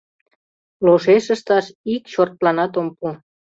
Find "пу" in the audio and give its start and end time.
2.97-3.07